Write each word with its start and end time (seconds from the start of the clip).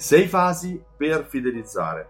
Sei 0.00 0.28
fasi 0.28 0.82
per 0.96 1.26
fidelizzare. 1.28 2.08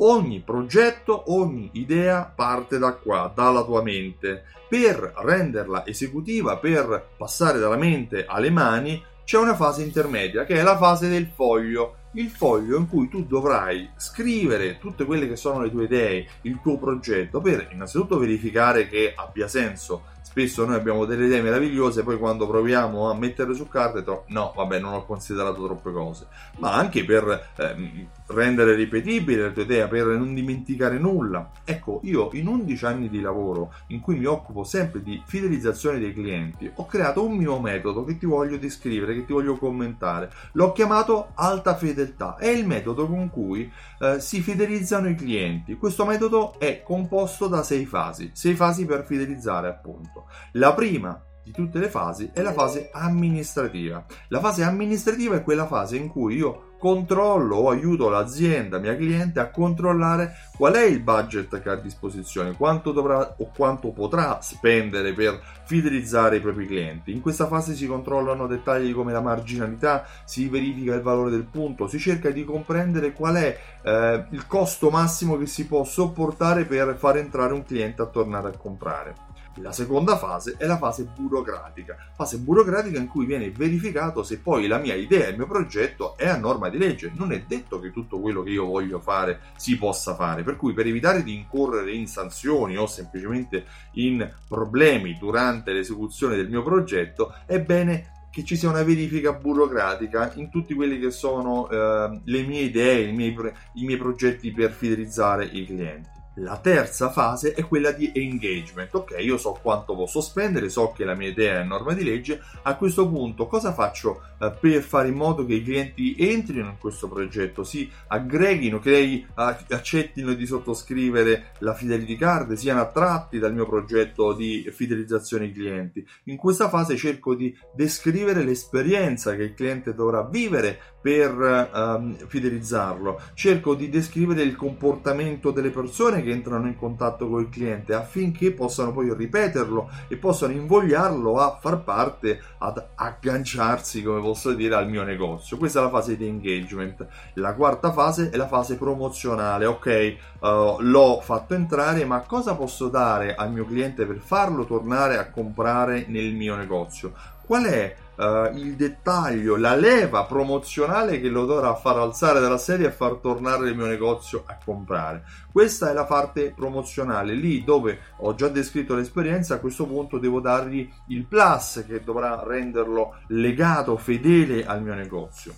Ogni 0.00 0.42
progetto, 0.44 1.32
ogni 1.32 1.70
idea 1.72 2.24
parte 2.26 2.76
da 2.76 2.92
qua, 2.92 3.32
dalla 3.34 3.64
tua 3.64 3.82
mente. 3.82 4.44
Per 4.68 5.14
renderla 5.16 5.86
esecutiva, 5.86 6.58
per 6.58 7.12
passare 7.16 7.58
dalla 7.58 7.78
mente 7.78 8.26
alle 8.26 8.50
mani, 8.50 9.02
c'è 9.24 9.38
una 9.38 9.54
fase 9.54 9.82
intermedia 9.82 10.44
che 10.44 10.56
è 10.56 10.62
la 10.62 10.76
fase 10.76 11.08
del 11.08 11.26
foglio 11.34 12.00
il 12.14 12.28
foglio 12.28 12.76
in 12.76 12.88
cui 12.88 13.08
tu 13.08 13.24
dovrai 13.24 13.88
scrivere 13.96 14.78
tutte 14.78 15.04
quelle 15.04 15.28
che 15.28 15.36
sono 15.36 15.60
le 15.60 15.70
tue 15.70 15.84
idee, 15.84 16.26
il 16.42 16.58
tuo 16.60 16.76
progetto, 16.76 17.40
per 17.40 17.68
innanzitutto 17.70 18.18
verificare 18.18 18.88
che 18.88 19.12
abbia 19.14 19.46
senso. 19.46 20.06
Spesso 20.30 20.64
noi 20.64 20.76
abbiamo 20.76 21.06
delle 21.06 21.26
idee 21.26 21.42
meravigliose, 21.42 22.04
poi 22.04 22.16
quando 22.16 22.46
proviamo 22.46 23.10
a 23.10 23.14
metterle 23.16 23.52
su 23.52 23.66
carta, 23.66 24.22
no, 24.28 24.52
vabbè, 24.54 24.78
non 24.78 24.92
ho 24.92 25.04
considerato 25.04 25.64
troppe 25.64 25.90
cose, 25.90 26.28
ma 26.58 26.72
anche 26.72 27.04
per 27.04 27.48
ehm, 27.56 28.06
rendere 28.30 28.74
ripetibile 28.74 29.42
la 29.42 29.50
tua 29.50 29.62
idea, 29.62 29.88
per 29.88 30.06
non 30.06 30.34
dimenticare 30.34 30.98
nulla. 30.98 31.50
Ecco, 31.64 32.00
io 32.04 32.30
in 32.32 32.46
11 32.46 32.84
anni 32.84 33.08
di 33.08 33.20
lavoro 33.20 33.72
in 33.88 34.00
cui 34.00 34.16
mi 34.16 34.24
occupo 34.24 34.64
sempre 34.64 35.02
di 35.02 35.22
fidelizzazione 35.26 35.98
dei 35.98 36.12
clienti, 36.12 36.70
ho 36.72 36.86
creato 36.86 37.24
un 37.24 37.36
mio 37.36 37.58
metodo 37.60 38.04
che 38.04 38.18
ti 38.18 38.26
voglio 38.26 38.56
descrivere, 38.56 39.14
che 39.14 39.24
ti 39.24 39.32
voglio 39.32 39.56
commentare. 39.56 40.30
L'ho 40.52 40.72
chiamato 40.72 41.32
alta 41.34 41.76
fedeltà 41.76 42.36
è 42.36 42.48
il 42.48 42.66
metodo 42.66 43.06
con 43.06 43.30
cui 43.30 43.70
eh, 44.00 44.20
si 44.20 44.40
fidelizzano 44.40 45.08
i 45.08 45.14
clienti. 45.14 45.76
Questo 45.76 46.04
metodo 46.04 46.58
è 46.58 46.82
composto 46.82 47.48
da 47.48 47.62
sei 47.62 47.86
fasi, 47.86 48.30
sei 48.32 48.54
fasi 48.54 48.86
per 48.86 49.04
fidelizzare 49.04 49.68
appunto. 49.68 50.26
La 50.52 50.72
prima 50.74 51.20
di 51.42 51.52
tutte 51.52 51.78
le 51.78 51.88
fasi 51.88 52.30
è 52.32 52.42
la 52.42 52.52
fase 52.52 52.90
amministrativa. 52.92 54.04
La 54.28 54.40
fase 54.40 54.62
amministrativa 54.62 55.36
è 55.36 55.42
quella 55.42 55.66
fase 55.66 55.96
in 55.96 56.08
cui 56.08 56.36
io 56.36 56.68
controllo 56.80 57.56
o 57.56 57.70
aiuto 57.70 58.08
l'azienda, 58.08 58.78
mia 58.78 58.96
cliente, 58.96 59.38
a 59.38 59.50
controllare 59.50 60.32
qual 60.56 60.72
è 60.72 60.82
il 60.82 61.00
budget 61.00 61.60
che 61.60 61.68
ha 61.68 61.72
a 61.72 61.76
disposizione, 61.76 62.56
quanto 62.56 62.90
dovrà 62.90 63.36
o 63.38 63.50
quanto 63.54 63.92
potrà 63.92 64.40
spendere 64.40 65.12
per 65.12 65.38
fidelizzare 65.64 66.36
i 66.36 66.40
propri 66.40 66.66
clienti. 66.66 67.12
In 67.12 67.20
questa 67.20 67.46
fase 67.46 67.74
si 67.74 67.86
controllano 67.86 68.46
dettagli 68.46 68.94
come 68.94 69.12
la 69.12 69.20
marginalità, 69.20 70.06
si 70.24 70.48
verifica 70.48 70.94
il 70.94 71.02
valore 71.02 71.30
del 71.30 71.44
punto, 71.44 71.86
si 71.86 71.98
cerca 71.98 72.30
di 72.30 72.44
comprendere 72.44 73.12
qual 73.12 73.34
è 73.34 73.58
eh, 73.82 74.24
il 74.30 74.46
costo 74.46 74.88
massimo 74.88 75.36
che 75.36 75.46
si 75.46 75.66
può 75.66 75.84
sopportare 75.84 76.64
per 76.64 76.96
far 76.98 77.18
entrare 77.18 77.52
un 77.52 77.62
cliente 77.62 78.00
a 78.00 78.06
tornare 78.06 78.48
a 78.48 78.56
comprare. 78.56 79.28
La 79.56 79.72
seconda 79.72 80.16
fase 80.16 80.54
è 80.56 80.64
la 80.64 80.78
fase 80.78 81.04
burocratica, 81.04 81.96
fase 82.14 82.38
burocratica 82.38 82.98
in 82.98 83.08
cui 83.08 83.26
viene 83.26 83.50
verificato 83.50 84.22
se 84.22 84.38
poi 84.38 84.68
la 84.68 84.78
mia 84.78 84.94
idea, 84.94 85.28
il 85.28 85.36
mio 85.36 85.48
progetto 85.48 86.16
è 86.16 86.28
a 86.28 86.36
norma 86.36 86.68
di 86.68 86.78
legge. 86.78 87.12
Non 87.14 87.32
è 87.32 87.42
detto 87.46 87.80
che 87.80 87.90
tutto 87.90 88.20
quello 88.20 88.42
che 88.42 88.50
io 88.50 88.64
voglio 88.64 89.00
fare 89.00 89.40
si 89.56 89.76
possa 89.76 90.14
fare, 90.14 90.44
per 90.44 90.56
cui 90.56 90.72
per 90.72 90.86
evitare 90.86 91.24
di 91.24 91.34
incorrere 91.34 91.92
in 91.92 92.06
sanzioni 92.06 92.76
o 92.76 92.86
semplicemente 92.86 93.64
in 93.94 94.32
problemi 94.46 95.18
durante 95.18 95.72
l'esecuzione 95.72 96.36
del 96.36 96.48
mio 96.48 96.62
progetto, 96.62 97.34
è 97.44 97.60
bene 97.60 98.18
che 98.30 98.44
ci 98.44 98.56
sia 98.56 98.68
una 98.68 98.84
verifica 98.84 99.32
burocratica 99.32 100.32
in 100.36 100.50
tutti 100.50 100.74
quelli 100.74 101.00
che 101.00 101.10
sono 101.10 101.68
eh, 101.68 102.20
le 102.24 102.42
mie 102.42 102.62
idee, 102.62 103.08
i 103.08 103.12
miei, 103.12 103.36
i 103.74 103.84
miei 103.84 103.98
progetti 103.98 104.52
per 104.52 104.70
fidelizzare 104.70 105.44
i 105.44 105.66
clienti. 105.66 106.19
La 106.42 106.56
terza 106.56 107.10
fase 107.10 107.52
è 107.52 107.66
quella 107.66 107.92
di 107.92 108.10
engagement. 108.14 108.94
Ok, 108.94 109.16
io 109.18 109.36
so 109.36 109.58
quanto 109.60 109.94
posso 109.94 110.22
spendere, 110.22 110.70
so 110.70 110.90
che 110.92 111.04
la 111.04 111.14
mia 111.14 111.28
idea 111.28 111.60
è 111.60 111.64
norma 111.64 111.92
di 111.92 112.02
legge. 112.02 112.40
A 112.62 112.76
questo 112.76 113.06
punto, 113.10 113.46
cosa 113.46 113.74
faccio 113.74 114.22
eh, 114.38 114.50
per 114.58 114.80
fare 114.80 115.08
in 115.08 115.16
modo 115.16 115.44
che 115.44 115.54
i 115.54 115.62
clienti 115.62 116.14
entrino 116.18 116.68
in 116.68 116.78
questo 116.78 117.08
progetto, 117.08 117.62
si 117.62 117.90
aggreghino, 118.06 118.78
che 118.78 119.26
accettino 119.34 120.32
di 120.32 120.46
sottoscrivere 120.46 121.52
la 121.58 121.74
fidelity 121.74 122.16
card, 122.16 122.54
siano 122.54 122.80
attratti 122.80 123.38
dal 123.38 123.52
mio 123.52 123.66
progetto 123.66 124.32
di 124.32 124.66
fidelizzazione 124.72 125.44
ai 125.44 125.52
clienti? 125.52 126.06
In 126.24 126.38
questa 126.38 126.70
fase 126.70 126.96
cerco 126.96 127.34
di 127.34 127.54
descrivere 127.74 128.44
l'esperienza 128.44 129.36
che 129.36 129.42
il 129.42 129.54
cliente 129.54 129.94
dovrà 129.94 130.22
vivere 130.22 130.80
per 131.00 131.70
um, 131.72 132.14
fidelizzarlo. 132.26 133.20
Cerco 133.34 133.74
di 133.74 133.88
descrivere 133.88 134.42
il 134.42 134.56
comportamento 134.56 135.50
delle 135.50 135.70
persone 135.70 136.22
che 136.22 136.30
entrano 136.30 136.66
in 136.66 136.76
contatto 136.76 137.28
con 137.28 137.40
il 137.40 137.48
cliente 137.48 137.94
affinché 137.94 138.52
possano 138.52 138.92
poi 138.92 139.12
ripeterlo 139.14 139.90
e 140.08 140.16
possano 140.16 140.52
invogliarlo 140.52 141.38
a 141.38 141.58
far 141.60 141.82
parte, 141.82 142.40
ad 142.58 142.82
agganciarsi, 142.94 144.02
come 144.02 144.20
posso 144.20 144.52
dire, 144.52 144.74
al 144.74 144.88
mio 144.88 145.02
negozio. 145.02 145.56
Questa 145.56 145.80
è 145.80 145.82
la 145.82 145.88
fase 145.88 146.16
di 146.16 146.26
engagement. 146.26 147.06
La 147.34 147.54
quarta 147.54 147.92
fase 147.92 148.30
è 148.30 148.36
la 148.36 148.46
fase 148.48 148.76
promozionale. 148.76 149.64
Ok, 149.64 150.16
uh, 150.40 150.80
l'ho 150.80 151.20
fatto 151.22 151.54
entrare, 151.54 152.04
ma 152.04 152.20
cosa 152.20 152.54
posso 152.54 152.88
dare 152.88 153.34
al 153.34 153.50
mio 153.50 153.64
cliente 153.64 154.04
per 154.04 154.18
farlo 154.18 154.64
tornare 154.64 155.16
a 155.16 155.30
comprare 155.30 156.04
nel 156.08 156.34
mio 156.34 156.56
negozio? 156.56 157.38
Qual 157.50 157.64
è 157.64 157.96
uh, 158.14 158.56
il 158.56 158.76
dettaglio, 158.76 159.56
la 159.56 159.74
leva 159.74 160.22
promozionale 160.22 161.20
che 161.20 161.28
lo 161.28 161.46
dovrà 161.46 161.74
far 161.74 161.98
alzare 161.98 162.38
dalla 162.38 162.58
sedia 162.58 162.86
e 162.86 162.92
far 162.92 163.14
tornare 163.14 163.68
il 163.68 163.76
mio 163.76 163.86
negozio 163.86 164.44
a 164.46 164.56
comprare. 164.64 165.24
Questa 165.50 165.90
è 165.90 165.92
la 165.92 166.04
parte 166.04 166.52
promozionale, 166.54 167.34
lì 167.34 167.64
dove 167.64 167.98
ho 168.18 168.36
già 168.36 168.46
descritto 168.46 168.94
l'esperienza, 168.94 169.54
a 169.54 169.58
questo 169.58 169.84
punto 169.84 170.18
devo 170.18 170.38
dargli 170.38 170.88
il 171.08 171.26
plus 171.26 171.84
che 171.88 172.04
dovrà 172.04 172.40
renderlo 172.46 173.16
legato, 173.26 173.96
fedele 173.96 174.64
al 174.64 174.80
mio 174.80 174.94
negozio. 174.94 175.52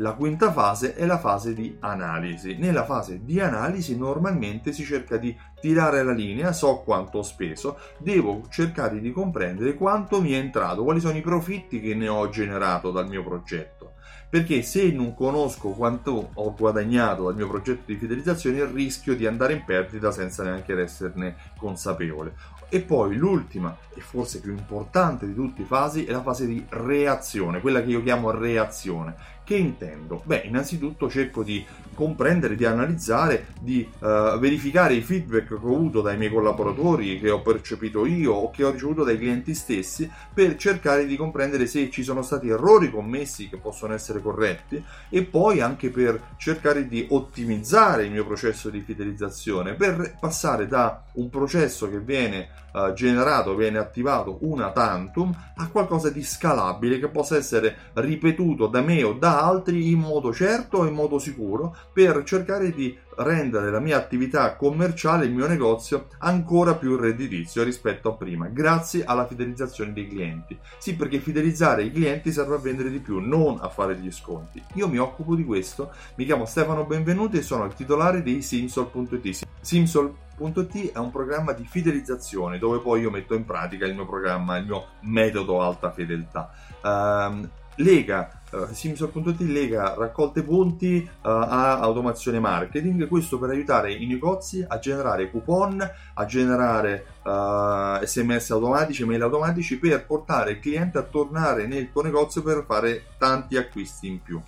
La 0.00 0.12
quinta 0.12 0.52
fase 0.52 0.94
è 0.94 1.06
la 1.06 1.18
fase 1.18 1.54
di 1.54 1.74
analisi. 1.80 2.56
Nella 2.56 2.84
fase 2.84 3.24
di 3.24 3.40
analisi 3.40 3.96
normalmente 3.96 4.72
si 4.72 4.84
cerca 4.84 5.16
di 5.16 5.34
tirare 5.58 6.02
la 6.02 6.12
linea, 6.12 6.52
so 6.52 6.82
quanto 6.84 7.18
ho 7.18 7.22
speso, 7.22 7.78
devo 7.96 8.42
cercare 8.50 9.00
di 9.00 9.10
comprendere 9.10 9.74
quanto 9.74 10.20
mi 10.20 10.32
è 10.32 10.36
entrato, 10.36 10.84
quali 10.84 11.00
sono 11.00 11.16
i 11.16 11.22
profitti 11.22 11.80
che 11.80 11.94
ne 11.94 12.08
ho 12.08 12.28
generato 12.28 12.90
dal 12.90 13.08
mio 13.08 13.24
progetto. 13.24 13.94
Perché 14.28 14.60
se 14.60 14.90
non 14.90 15.14
conosco 15.14 15.70
quanto 15.70 16.30
ho 16.34 16.54
guadagnato 16.54 17.24
dal 17.24 17.36
mio 17.36 17.48
progetto 17.48 17.84
di 17.86 17.96
fidelizzazione, 17.96 18.66
rischio 18.66 19.16
di 19.16 19.24
andare 19.24 19.54
in 19.54 19.64
perdita 19.64 20.10
senza 20.10 20.42
neanche 20.42 20.78
esserne 20.78 21.36
consapevole. 21.56 22.34
E 22.68 22.80
poi 22.80 23.16
l'ultima 23.16 23.74
e 23.94 24.00
forse 24.00 24.40
più 24.40 24.50
importante 24.50 25.26
di 25.26 25.34
tutte 25.34 25.62
le 25.62 25.66
fasi 25.66 26.04
è 26.04 26.10
la 26.10 26.22
fase 26.22 26.46
di 26.46 26.66
reazione, 26.68 27.60
quella 27.60 27.80
che 27.80 27.90
io 27.90 28.02
chiamo 28.02 28.32
reazione. 28.32 29.14
Che 29.46 29.54
intendo? 29.54 30.22
Beh, 30.24 30.42
innanzitutto 30.46 31.08
cerco 31.08 31.44
di 31.44 31.64
comprendere, 31.94 32.56
di 32.56 32.64
analizzare, 32.64 33.46
di 33.60 33.88
uh, 34.00 34.38
verificare 34.40 34.94
i 34.94 35.02
feedback 35.02 35.46
che 35.46 35.54
ho 35.54 35.58
avuto 35.58 36.00
dai 36.00 36.16
miei 36.16 36.32
collaboratori, 36.32 37.20
che 37.20 37.30
ho 37.30 37.40
percepito 37.42 38.04
io 38.06 38.32
o 38.32 38.50
che 38.50 38.64
ho 38.64 38.72
ricevuto 38.72 39.04
dai 39.04 39.16
clienti 39.16 39.54
stessi, 39.54 40.10
per 40.34 40.56
cercare 40.56 41.06
di 41.06 41.16
comprendere 41.16 41.66
se 41.66 41.90
ci 41.90 42.02
sono 42.02 42.22
stati 42.22 42.48
errori 42.48 42.90
commessi 42.90 43.48
che 43.48 43.56
possono 43.56 43.94
essere 43.94 44.20
corretti 44.20 44.84
e 45.08 45.22
poi 45.22 45.60
anche 45.60 45.90
per 45.90 46.34
cercare 46.36 46.88
di 46.88 47.06
ottimizzare 47.08 48.04
il 48.04 48.10
mio 48.10 48.26
processo 48.26 48.68
di 48.68 48.80
fidelizzazione, 48.80 49.74
per 49.74 50.16
passare 50.18 50.66
da 50.66 51.04
un 51.12 51.30
processo 51.30 51.88
che 51.88 52.00
viene 52.00 52.48
uh, 52.72 52.92
generato, 52.94 53.54
viene 53.54 53.78
attivato 53.78 54.38
una 54.40 54.72
tantum 54.72 55.32
a 55.54 55.68
qualcosa 55.68 56.10
di 56.10 56.24
scalabile 56.24 56.98
che 56.98 57.08
possa 57.08 57.36
essere 57.36 57.76
ripetuto 57.94 58.66
da 58.66 58.82
me 58.82 59.02
o 59.04 59.12
da 59.12 59.35
altri 59.42 59.90
in 59.90 59.98
modo 59.98 60.32
certo 60.32 60.84
e 60.84 60.88
in 60.88 60.94
modo 60.94 61.18
sicuro 61.18 61.76
per 61.92 62.22
cercare 62.24 62.72
di 62.72 62.96
rendere 63.16 63.70
la 63.70 63.80
mia 63.80 63.96
attività 63.96 64.56
commerciale, 64.56 65.26
il 65.26 65.32
mio 65.32 65.46
negozio, 65.46 66.08
ancora 66.18 66.74
più 66.74 66.96
redditizio 66.96 67.62
rispetto 67.62 68.10
a 68.10 68.14
prima, 68.14 68.48
grazie 68.48 69.04
alla 69.04 69.26
fidelizzazione 69.26 69.92
dei 69.92 70.08
clienti. 70.08 70.58
Sì, 70.78 70.96
perché 70.96 71.18
fidelizzare 71.18 71.84
i 71.84 71.92
clienti 71.92 72.32
serve 72.32 72.56
a 72.56 72.58
vendere 72.58 72.90
di 72.90 72.98
più, 72.98 73.18
non 73.18 73.58
a 73.60 73.68
fare 73.68 73.96
gli 73.96 74.10
sconti. 74.10 74.62
Io 74.74 74.88
mi 74.88 74.98
occupo 74.98 75.34
di 75.34 75.44
questo, 75.44 75.92
mi 76.16 76.24
chiamo 76.24 76.44
Stefano 76.44 76.84
Benvenuti 76.84 77.38
e 77.38 77.42
sono 77.42 77.64
il 77.64 77.74
titolare 77.74 78.22
di 78.22 78.42
Simsol.it. 78.42 79.46
Simsol.it 79.60 80.92
è 80.92 80.98
un 80.98 81.10
programma 81.10 81.52
di 81.52 81.64
fidelizzazione 81.64 82.58
dove 82.58 82.80
poi 82.80 83.00
io 83.00 83.10
metto 83.10 83.34
in 83.34 83.44
pratica 83.44 83.86
il 83.86 83.94
mio 83.94 84.06
programma, 84.06 84.58
il 84.58 84.66
mio 84.66 84.86
metodo 85.00 85.62
alta 85.62 85.90
fedeltà. 85.90 86.50
Um, 86.82 87.48
lega 87.76 88.40
uh, 88.52 88.72
Simsol.it 88.72 89.40
lega 89.40 89.94
raccolte 89.94 90.42
punti 90.42 91.06
uh, 91.06 91.28
a 91.28 91.78
automazione 91.78 92.38
marketing 92.38 93.06
questo 93.08 93.38
per 93.38 93.50
aiutare 93.50 93.92
i 93.92 94.06
negozi 94.06 94.64
a 94.66 94.78
generare 94.78 95.30
coupon 95.30 95.80
a 96.14 96.24
generare 96.24 97.06
uh, 97.22 98.04
sms 98.04 98.50
automatici 98.50 99.04
mail 99.04 99.22
automatici 99.22 99.78
per 99.78 100.06
portare 100.06 100.52
il 100.52 100.60
cliente 100.60 100.98
a 100.98 101.02
tornare 101.02 101.66
nel 101.66 101.90
tuo 101.92 102.02
negozio 102.02 102.42
per 102.42 102.64
fare 102.66 103.04
tanti 103.18 103.56
acquisti 103.56 104.08
in 104.08 104.22
più 104.22 104.40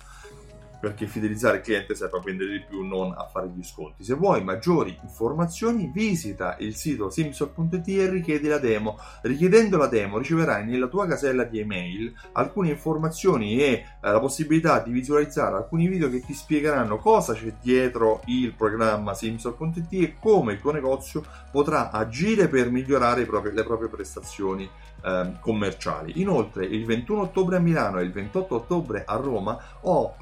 perché 0.79 1.07
fidelizzare 1.07 1.57
il 1.57 1.63
cliente 1.63 1.95
serve 1.95 2.17
a 2.17 2.21
vendere 2.21 2.51
di 2.51 2.63
più, 2.67 2.85
non 2.85 3.13
a 3.15 3.25
fare 3.25 3.49
gli 3.49 3.63
sconti. 3.63 4.03
Se 4.03 4.13
vuoi 4.13 4.43
maggiori 4.43 4.97
informazioni, 5.03 5.91
visita 5.93 6.55
il 6.59 6.75
sito 6.75 7.09
simsol.it 7.09 7.87
e 7.87 8.09
richiedi 8.09 8.47
la 8.47 8.57
demo. 8.57 8.97
Richiedendo 9.21 9.77
la 9.77 9.87
demo 9.87 10.17
riceverai 10.17 10.65
nella 10.65 10.87
tua 10.87 11.07
casella 11.07 11.43
di 11.43 11.59
email 11.59 12.13
alcune 12.33 12.69
informazioni 12.69 13.59
e 13.59 13.65
eh, 13.65 13.83
la 13.99 14.19
possibilità 14.19 14.79
di 14.79 14.91
visualizzare 14.91 15.55
alcuni 15.55 15.87
video 15.87 16.09
che 16.09 16.21
ti 16.21 16.33
spiegheranno 16.33 16.97
cosa 16.97 17.33
c'è 17.33 17.53
dietro 17.61 18.21
il 18.25 18.53
programma 18.53 19.13
simsol.it 19.13 19.93
e 19.93 20.15
come 20.19 20.53
il 20.53 20.59
tuo 20.59 20.71
negozio 20.71 21.23
potrà 21.51 21.91
agire 21.91 22.47
per 22.47 22.69
migliorare 22.69 23.27
le 23.53 23.63
proprie 23.63 23.89
prestazioni 23.89 24.69
eh, 25.03 25.33
commerciali. 25.39 26.19
Inoltre 26.21 26.65
il 26.65 26.85
21 26.85 27.21
ottobre 27.21 27.57
a 27.57 27.59
Milano 27.59 27.99
e 27.99 28.03
il 28.03 28.11
28 28.11 28.55
ottobre 28.55 29.03
a 29.05 29.15
Roma 29.15 29.57
ho 29.81 30.13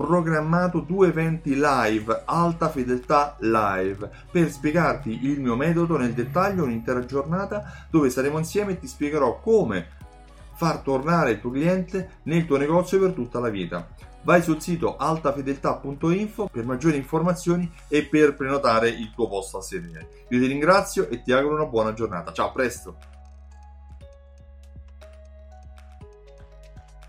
programmato 0.47 0.79
due 0.79 1.09
eventi 1.09 1.55
live, 1.55 2.23
alta 2.25 2.69
fedeltà 2.69 3.35
live, 3.39 4.09
per 4.31 4.49
spiegarti 4.49 5.25
il 5.25 5.41
mio 5.41 5.55
metodo 5.55 5.97
nel 5.97 6.13
dettaglio 6.13 6.63
un'intera 6.63 7.05
giornata 7.05 7.85
dove 7.89 8.09
saremo 8.09 8.37
insieme 8.37 8.71
e 8.71 8.79
ti 8.79 8.87
spiegherò 8.87 9.39
come 9.41 9.95
far 10.55 10.79
tornare 10.79 11.31
il 11.31 11.41
tuo 11.41 11.51
cliente 11.51 12.19
nel 12.23 12.45
tuo 12.45 12.57
negozio 12.57 12.99
per 12.99 13.11
tutta 13.11 13.39
la 13.39 13.49
vita. 13.49 13.87
Vai 14.23 14.41
sul 14.41 14.61
sito 14.61 14.95
altafedeltà.info 14.97 16.49
per 16.51 16.65
maggiori 16.65 16.97
informazioni 16.97 17.69
e 17.87 18.05
per 18.05 18.35
prenotare 18.35 18.89
il 18.89 19.11
tuo 19.13 19.27
posto 19.27 19.57
a 19.57 19.61
sedere. 19.61 20.25
Io 20.29 20.39
ti 20.39 20.47
ringrazio 20.47 21.09
e 21.09 21.21
ti 21.21 21.31
auguro 21.31 21.55
una 21.55 21.65
buona 21.65 21.93
giornata. 21.93 22.31
Ciao, 22.31 22.47
a 22.47 22.51
presto! 22.51 23.16